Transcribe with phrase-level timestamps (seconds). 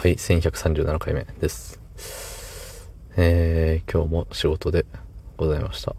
[0.00, 1.80] はい、1137回目です。
[3.16, 4.86] えー、今日も仕事で
[5.36, 5.96] ございました。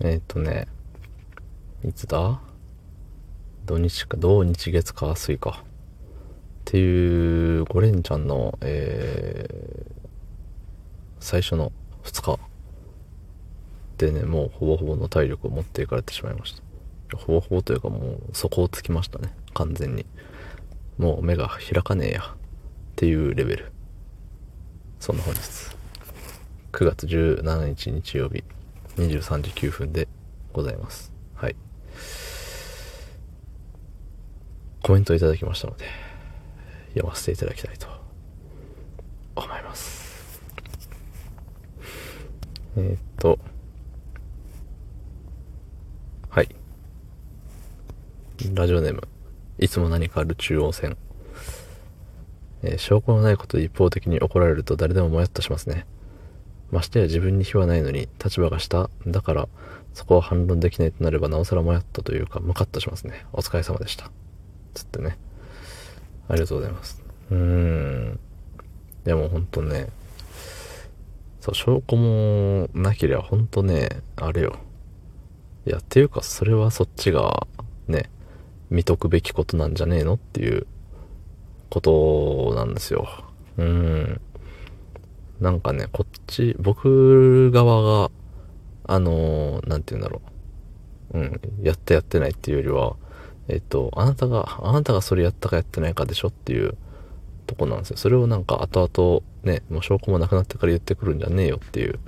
[0.00, 0.66] えー、っとね、
[1.84, 2.40] いつだ？
[3.66, 5.62] 土日か、土日月か水か。
[5.62, 5.64] っ
[6.64, 10.06] ていう5連チャンの、えー、
[11.20, 11.70] 最初の
[12.04, 12.40] 2日
[13.98, 16.54] でね、もうほぼほぼの体力を持っていかれてしまいまし
[17.10, 17.18] た。
[17.18, 20.06] ほぼほぼというかもう底をつきましたね、完全に。
[20.96, 22.34] もう目が開かねえや
[22.98, 23.70] っていうレベル。
[24.98, 25.40] そんな本日。
[26.72, 28.42] 9月17日日曜日。
[28.96, 30.08] 23時9分で
[30.52, 31.12] ございます。
[31.36, 31.54] はい。
[34.82, 35.84] コメントいただきましたので
[36.88, 37.86] 読ませていただきたいと
[39.36, 40.42] 思います。
[42.78, 43.38] えー、っと。
[46.30, 46.48] はい。
[48.54, 49.06] ラジオネーム。
[49.60, 50.96] いつも何かある中央線。
[52.62, 55.86] えー、証拠のないことで一方的に怒られると誰でももやっとしますね。
[56.70, 59.48] ましてや自分に非はないのに立場が下だから
[59.94, 63.26] そこは反論できないとなればなおさらもやっとというかムカッとしますね。
[63.32, 64.10] お疲れ様でした。
[64.74, 65.18] つってね。
[66.28, 67.02] ありがとうございます。
[67.30, 68.20] うーん。
[69.04, 69.88] でもほんとね、
[71.40, 74.56] そう、証拠もなければほんとね、あれよ。
[75.66, 77.46] いや、っていうかそれはそっちが
[77.86, 78.10] ね、
[78.70, 80.66] 見とくべきことなんじゃねえのっていう
[81.70, 83.08] ことなんですよ。
[83.56, 84.20] うん。
[85.40, 88.10] なんかね、こっち、僕側が、
[88.84, 90.22] あのー、なんて言うんだろ
[91.14, 91.18] う。
[91.18, 92.96] うん、やってやってないっていうよりは、
[93.48, 96.76] えっと、あなたが、あなたがそれやったかやってないかでしょっていう
[97.46, 97.96] とこなんですよ。
[97.96, 101.98] それをなんか後々ね、もう証拠もなくなってから言ってくるんじゃねえよっていう、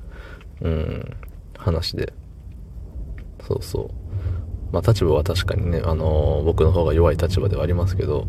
[0.61, 1.17] うん、
[1.56, 2.12] 話で。
[3.47, 3.91] そうそう。
[4.72, 8.27] まあ立場は確かにね、あのー、僕の方が弱い立場ではありますけど、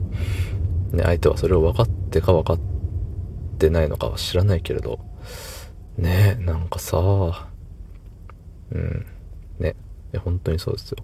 [0.94, 2.60] ね、相手はそれを分かってか分かっ
[3.58, 5.00] てないのかは知らないけれど、
[5.98, 7.50] ねなんかさ、
[8.72, 9.06] うん、
[9.60, 9.76] ね、
[10.20, 10.98] 本当にそうですよ。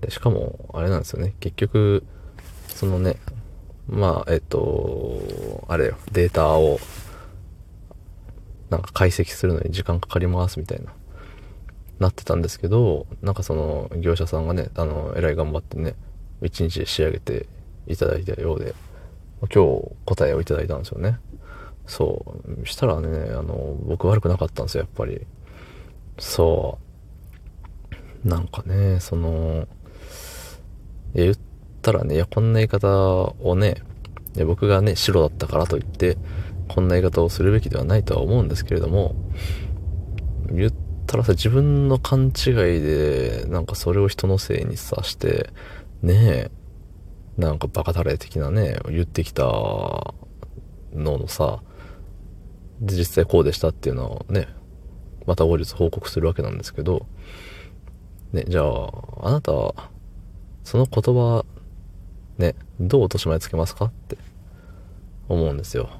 [0.00, 2.04] で、しかも、あれなんですよね、結局、
[2.68, 3.16] そのね、
[3.88, 6.78] まあ、えっと、あれよ、データを、
[8.70, 10.92] なんか解析するのに時間かかりますみたいな。
[11.98, 15.94] なってたんですけど、なんかその業者さんがね、あの、えらい頑張ってね、
[16.42, 17.46] 一日で仕上げて
[17.86, 18.74] いただいたようで、
[19.40, 21.18] 今日答えをいただいたんですよね。
[21.86, 22.66] そう。
[22.66, 25.26] したらね、あの、僕悪くなかったんですよ、やっぱり。
[26.18, 26.78] そ
[28.24, 28.28] う。
[28.28, 29.68] なんかね、その、
[31.14, 31.36] 言っ
[31.82, 32.88] たらね、いや、こんな言い方
[33.40, 33.76] をね、
[34.44, 36.18] 僕がね、白だったからといって、
[36.68, 39.14] こんな言い方をするべきではないとは思うんですけれども、
[40.50, 40.72] 言っ
[41.06, 45.50] たらさ、自分の勘違いで、なんかそれを人のせいにさして、
[46.02, 46.50] ねえ、
[47.36, 50.14] なんかバカタレ的なね、言ってきたの
[50.94, 51.60] のさ、
[52.80, 54.48] 実際こうでしたっていうのをね、
[55.26, 57.06] また後日報告するわけなんですけど、
[58.32, 58.92] ね、じゃあ、
[59.22, 59.90] あなたは、
[60.64, 61.44] その言葉、
[62.38, 64.18] ね、どう落とし前つけますかって
[65.28, 65.90] 思うんですよ。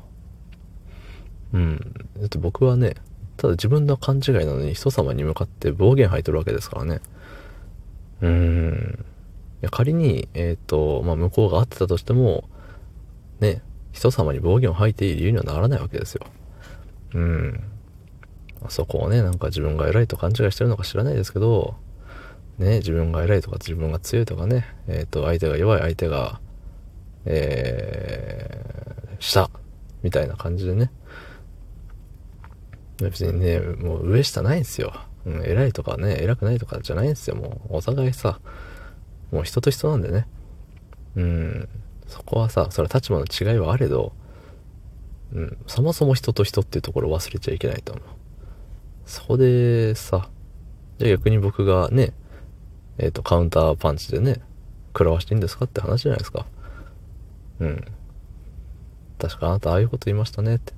[1.52, 1.78] うん。
[2.18, 2.94] だって僕はね、
[3.36, 7.00] ただ自分の勘違いなのに人様に向かって暴言吐いてるわけですからね。
[8.22, 8.65] うーん。
[9.62, 12.48] いや仮に、えっ、ー、と、まあ、向こうが合ってたとしても、
[13.40, 13.62] ね、
[13.92, 16.26] 人様に暴言を吐いていい理由にはならないわけですよ。
[17.14, 17.64] うん。
[18.68, 21.76] そこをね、なんか自分が偉いと勘違いしてるのか知らないですけど、
[22.58, 26.40] ね、自分が偉いとか自分が強いとかね、えっ、ー、と、相手が弱い相手が、
[27.24, 29.50] えー、下、
[30.02, 30.90] みたいな感じでね、
[32.98, 34.92] 別にね、もう上下ないんですよ。
[35.26, 37.36] うん、偉いとかね、偉くないとかじゃないんですよ。
[37.36, 38.40] もうお互いさ、
[39.30, 40.26] もう人と人なんでね。
[41.16, 41.68] うん、
[42.06, 44.12] そこはさ、それは立場の違いはあれど、
[45.32, 48.04] うん、そもそも人と人っていうところを忘れちゃいけないと思う。
[49.06, 50.28] そこでさ、
[50.98, 52.12] じゃあ逆に僕がね、
[52.98, 54.40] えっ、ー、と、カウンターパンチでね、
[54.88, 56.46] 食らわしていいんですかって話じゃないですか。
[57.60, 57.84] うん。
[59.18, 60.72] 確かあなたああいうこと言いましたねって。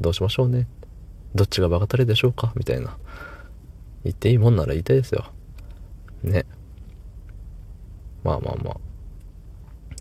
[0.00, 0.66] どうしましょうね。
[1.34, 2.96] どっちがバカタレでしょうかみたいな。
[4.04, 5.26] 言っていいもんなら言いたいですよ。
[6.22, 6.46] ね。
[8.26, 8.76] まあまあまあ。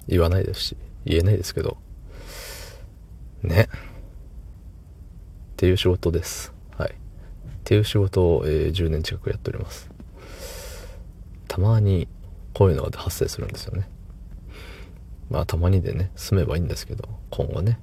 [0.07, 1.77] 言わないですし、言えないですけど。
[3.44, 3.69] ね。
[3.72, 6.51] っていう仕事です。
[6.75, 6.89] はい。
[6.89, 6.94] っ
[7.63, 9.92] ていう仕事を、えー、10年近くやっております。
[11.48, 12.07] たまに
[12.56, 13.88] こういうのが発生するんですよね。
[15.30, 17.80] まあたまにでね、済めばいいんですけど、今後ね、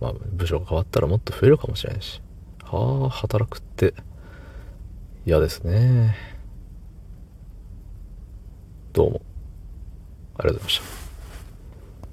[0.00, 2.22] まあ部署が変わったらもっと増えるかもしれないし。
[2.64, 3.92] ああ、働くって
[5.26, 6.16] 嫌ですね。
[8.94, 9.29] どうも。
[10.40, 10.99] ありがとうございました。